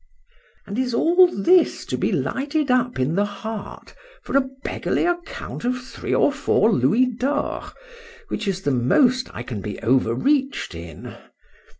[0.65, 3.93] ——And is all this to be lighted up in the heart
[4.23, 7.71] for a beggarly account of three or four louis d'ors,
[8.29, 11.15] which is the most I can be overreached in?